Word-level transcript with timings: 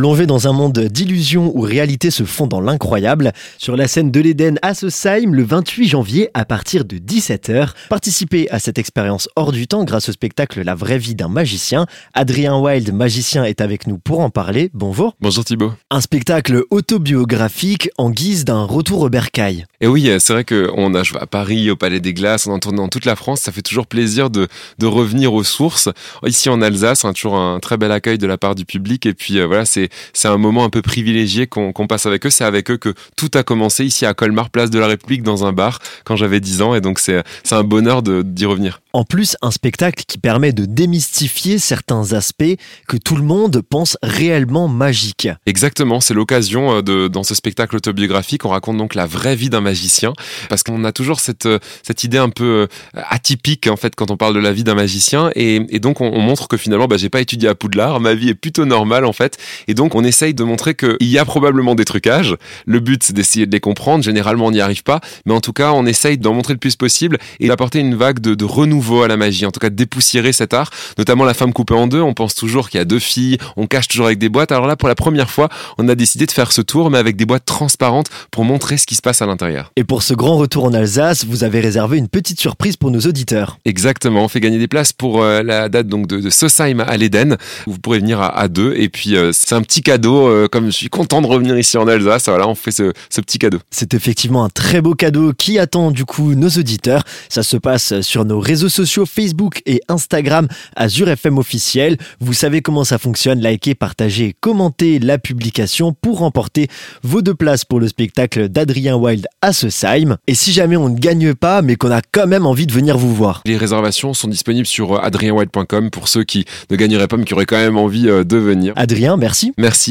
Plongé 0.00 0.24
dans 0.24 0.48
un 0.48 0.54
monde 0.54 0.78
d'illusions 0.78 1.52
où 1.54 1.60
réalité 1.60 2.10
se 2.10 2.24
fond 2.24 2.46
dans 2.46 2.62
l'incroyable, 2.62 3.34
sur 3.58 3.76
la 3.76 3.86
scène 3.86 4.10
de 4.10 4.18
l'Éden 4.18 4.54
à 4.62 4.72
Sosheim 4.72 5.34
le 5.34 5.42
28 5.42 5.88
janvier 5.88 6.30
à 6.32 6.46
partir 6.46 6.86
de 6.86 6.96
17h. 6.96 7.72
Participez 7.90 8.48
à 8.48 8.58
cette 8.58 8.78
expérience 8.78 9.28
hors 9.36 9.52
du 9.52 9.66
temps 9.66 9.84
grâce 9.84 10.08
au 10.08 10.12
spectacle 10.12 10.62
La 10.62 10.74
vraie 10.74 10.96
vie 10.96 11.14
d'un 11.14 11.28
magicien. 11.28 11.84
Adrien 12.14 12.58
Wild, 12.58 12.94
magicien, 12.94 13.44
est 13.44 13.60
avec 13.60 13.86
nous 13.86 13.98
pour 13.98 14.20
en 14.20 14.30
parler. 14.30 14.70
Bonjour. 14.72 15.16
Bonjour 15.20 15.44
Thibaut. 15.44 15.74
Un 15.90 16.00
spectacle 16.00 16.62
autobiographique 16.70 17.90
en 17.98 18.08
guise 18.08 18.46
d'un 18.46 18.64
retour 18.64 19.02
au 19.02 19.10
bercail. 19.10 19.66
Et 19.82 19.86
oui, 19.86 20.10
c'est 20.18 20.32
vrai 20.32 20.44
qu'on 20.46 20.94
a 20.94 21.02
joué 21.02 21.20
à 21.20 21.26
Paris, 21.26 21.70
au 21.70 21.76
Palais 21.76 22.00
des 22.00 22.14
Glaces, 22.14 22.46
on 22.46 22.54
a 22.54 22.58
tourné 22.58 22.78
dans 22.78 22.88
toute 22.88 23.04
la 23.04 23.16
France. 23.16 23.42
Ça 23.42 23.52
fait 23.52 23.60
toujours 23.60 23.86
plaisir 23.86 24.30
de, 24.30 24.48
de 24.78 24.86
revenir 24.86 25.34
aux 25.34 25.44
sources. 25.44 25.90
Ici 26.24 26.48
en 26.48 26.62
Alsace, 26.62 27.04
on 27.04 27.10
a 27.10 27.12
toujours 27.12 27.36
un 27.36 27.60
très 27.60 27.76
bel 27.76 27.92
accueil 27.92 28.16
de 28.16 28.26
la 28.26 28.38
part 28.38 28.54
du 28.54 28.64
public. 28.64 29.04
Et 29.04 29.12
puis 29.12 29.38
euh, 29.38 29.46
voilà, 29.46 29.66
c'est 29.66 29.89
c'est 30.12 30.28
un 30.28 30.38
moment 30.38 30.64
un 30.64 30.70
peu 30.70 30.82
privilégié 30.82 31.46
qu'on 31.46 31.72
passe 31.86 32.06
avec 32.06 32.26
eux. 32.26 32.30
C'est 32.30 32.44
avec 32.44 32.70
eux 32.70 32.76
que 32.76 32.94
tout 33.16 33.30
a 33.34 33.42
commencé 33.42 33.84
ici 33.84 34.06
à 34.06 34.14
Colmar, 34.14 34.50
place 34.50 34.70
de 34.70 34.78
la 34.78 34.86
République, 34.86 35.22
dans 35.22 35.44
un 35.44 35.52
bar 35.52 35.78
quand 36.04 36.16
j'avais 36.16 36.40
10 36.40 36.62
ans. 36.62 36.74
Et 36.74 36.80
donc 36.80 36.98
c'est 36.98 37.22
un 37.50 37.64
bonheur 37.64 38.02
d'y 38.02 38.46
revenir. 38.46 38.80
En 38.92 39.04
plus, 39.04 39.36
un 39.40 39.52
spectacle 39.52 40.02
qui 40.06 40.18
permet 40.18 40.52
de 40.52 40.64
démystifier 40.64 41.58
certains 41.58 42.12
aspects 42.12 42.56
que 42.88 42.96
tout 42.96 43.14
le 43.14 43.22
monde 43.22 43.62
pense 43.68 43.96
réellement 44.02 44.66
magiques. 44.66 45.28
Exactement, 45.46 46.00
c'est 46.00 46.14
l'occasion 46.14 46.76
euh, 46.76 46.82
de 46.82 47.08
dans 47.08 47.22
ce 47.22 47.34
spectacle 47.34 47.76
autobiographique, 47.76 48.44
on 48.44 48.48
raconte 48.48 48.76
donc 48.76 48.94
la 48.94 49.06
vraie 49.06 49.36
vie 49.36 49.50
d'un 49.50 49.60
magicien, 49.60 50.12
parce 50.48 50.62
qu'on 50.62 50.84
a 50.84 50.92
toujours 50.92 51.20
cette 51.20 51.46
euh, 51.46 51.58
cette 51.82 52.04
idée 52.04 52.18
un 52.18 52.30
peu 52.30 52.66
atypique 52.94 53.68
en 53.68 53.76
fait 53.76 53.94
quand 53.94 54.10
on 54.10 54.16
parle 54.16 54.34
de 54.34 54.40
la 54.40 54.52
vie 54.52 54.64
d'un 54.64 54.74
magicien, 54.74 55.30
et, 55.34 55.66
et 55.68 55.78
donc 55.78 56.00
on, 56.00 56.10
on, 56.12 56.20
montre 56.20 56.48
que 56.48 56.56
finalement, 56.56 56.86
bah, 56.86 56.96
j'ai 56.96 57.08
pas 57.08 57.20
étudié 57.20 57.48
à 57.48 57.54
Poudlard, 57.54 58.00
ma 58.00 58.14
vie 58.14 58.30
est 58.30 58.34
plutôt 58.34 58.64
normale 58.64 59.04
en 59.04 59.12
fait, 59.12 59.38
et 59.68 59.74
donc 59.74 59.79
on 59.94 60.04
essaye 60.04 60.34
de 60.34 60.44
montrer 60.44 60.74
qu'il 60.74 60.96
y 61.00 61.18
a 61.18 61.24
probablement 61.24 61.74
des 61.74 61.84
trucages. 61.84 62.36
Le 62.66 62.80
but 62.80 63.02
c'est 63.02 63.12
d'essayer 63.12 63.46
de 63.46 63.52
les 63.52 63.60
comprendre. 63.60 64.04
Généralement 64.04 64.46
on 64.46 64.50
n'y 64.50 64.60
arrive 64.60 64.82
pas, 64.82 65.00
mais 65.26 65.34
en 65.34 65.40
tout 65.40 65.52
cas 65.52 65.72
on 65.72 65.86
essaye 65.86 66.18
d'en 66.18 66.34
montrer 66.34 66.54
le 66.54 66.58
plus 66.58 66.76
possible 66.76 67.18
et 67.40 67.48
d'apporter 67.48 67.80
une 67.80 67.94
vague 67.94 68.20
de, 68.20 68.34
de, 68.34 68.44
renouveau 68.44 69.02
à 69.02 69.08
la 69.08 69.16
magie. 69.16 69.46
En 69.46 69.50
tout 69.50 69.60
cas 69.60 69.70
de 69.70 69.74
dépoussiérer 69.74 70.32
cet 70.32 70.54
art, 70.54 70.70
notamment 70.98 71.24
la 71.24 71.34
femme 71.34 71.52
coupée 71.52 71.74
en 71.74 71.86
deux. 71.86 72.00
On 72.00 72.14
pense 72.14 72.34
toujours 72.34 72.68
qu'il 72.68 72.78
y 72.78 72.80
a 72.80 72.84
deux 72.84 72.98
filles, 72.98 73.38
on 73.56 73.66
cache 73.66 73.88
toujours 73.88 74.06
avec 74.06 74.18
des 74.18 74.28
boîtes. 74.28 74.52
Alors 74.52 74.66
là 74.66 74.76
pour 74.76 74.88
la 74.88 74.94
première 74.94 75.30
fois, 75.30 75.48
on 75.78 75.88
a 75.88 75.94
décidé 75.94 76.26
de 76.26 76.32
faire 76.32 76.52
ce 76.52 76.60
tour, 76.60 76.90
mais 76.90 76.98
avec 76.98 77.16
des 77.16 77.26
boîtes 77.26 77.44
transparentes 77.44 78.08
pour 78.30 78.44
montrer 78.44 78.76
ce 78.76 78.86
qui 78.86 78.94
se 78.94 79.02
passe 79.02 79.22
à 79.22 79.26
l'intérieur. 79.26 79.72
Et 79.76 79.84
pour 79.84 80.02
ce 80.02 80.14
grand 80.14 80.36
retour 80.36 80.64
en 80.64 80.74
Alsace, 80.74 81.24
vous 81.24 81.44
avez 81.44 81.60
réservé 81.60 81.98
une 81.98 82.08
petite 82.08 82.40
surprise 82.40 82.76
pour 82.76 82.90
nos 82.90 83.00
auditeurs. 83.00 83.58
Exactement, 83.64 84.24
on 84.24 84.28
fait 84.28 84.40
gagner 84.40 84.58
des 84.58 84.68
places 84.68 84.92
pour 84.92 85.22
euh, 85.22 85.42
la 85.42 85.68
date 85.68 85.86
donc 85.86 86.06
de, 86.06 86.18
de 86.18 86.30
Sosheim 86.30 86.80
à 86.80 86.96
l'Eden. 86.96 87.36
Vous 87.66 87.78
pourrez 87.78 87.98
venir 87.98 88.20
à, 88.20 88.38
à 88.38 88.48
deux 88.48 88.74
et 88.76 88.88
puis 88.88 89.16
euh, 89.16 89.32
c'est 89.32 89.54
un 89.60 89.62
petit 89.62 89.82
cadeau. 89.82 90.26
Euh, 90.28 90.48
comme 90.48 90.66
je 90.66 90.70
suis 90.70 90.88
content 90.88 91.20
de 91.20 91.26
revenir 91.26 91.58
ici 91.58 91.76
en 91.76 91.86
Alsace, 91.86 92.28
voilà, 92.28 92.48
on 92.48 92.54
fait 92.54 92.70
ce, 92.70 92.92
ce 93.10 93.20
petit 93.20 93.38
cadeau. 93.38 93.58
C'est 93.70 93.94
effectivement 93.94 94.44
un 94.44 94.48
très 94.48 94.80
beau 94.80 94.94
cadeau 94.94 95.32
qui 95.32 95.58
attend 95.58 95.90
du 95.90 96.04
coup 96.04 96.34
nos 96.34 96.48
auditeurs. 96.48 97.04
Ça 97.28 97.42
se 97.42 97.56
passe 97.56 98.00
sur 98.00 98.24
nos 98.24 98.40
réseaux 98.40 98.68
sociaux 98.68 99.04
Facebook 99.06 99.62
et 99.66 99.82
Instagram 99.88 100.48
Azure 100.76 101.08
FM 101.10 101.38
officiel. 101.38 101.98
Vous 102.20 102.32
savez 102.32 102.62
comment 102.62 102.84
ça 102.84 102.98
fonctionne. 102.98 103.40
Likez, 103.40 103.74
partagez, 103.74 104.34
commentez 104.40 104.98
la 104.98 105.18
publication 105.18 105.92
pour 105.92 106.18
remporter 106.18 106.68
vos 107.02 107.22
deux 107.22 107.34
places 107.34 107.64
pour 107.64 107.80
le 107.80 107.88
spectacle 107.88 108.48
d'Adrien 108.48 108.96
Wild 108.96 109.26
à 109.42 109.52
Sosheim. 109.52 110.16
Et 110.26 110.34
si 110.34 110.52
jamais 110.52 110.76
on 110.76 110.88
ne 110.88 110.98
gagne 110.98 111.34
pas, 111.34 111.60
mais 111.60 111.76
qu'on 111.76 111.90
a 111.90 112.00
quand 112.00 112.26
même 112.26 112.46
envie 112.46 112.66
de 112.66 112.72
venir 112.72 112.96
vous 112.96 113.14
voir. 113.14 113.42
Les 113.44 113.56
réservations 113.56 114.14
sont 114.14 114.28
disponibles 114.28 114.66
sur 114.66 115.02
adrienwild.com 115.02 115.90
pour 115.90 116.08
ceux 116.08 116.24
qui 116.24 116.46
ne 116.70 116.76
gagneraient 116.76 117.08
pas 117.08 117.16
mais 117.16 117.24
qui 117.24 117.34
auraient 117.34 117.46
quand 117.46 117.56
même 117.56 117.76
envie 117.76 118.08
euh, 118.08 118.24
de 118.24 118.36
venir. 118.36 118.72
Adrien, 118.76 119.16
merci. 119.58 119.88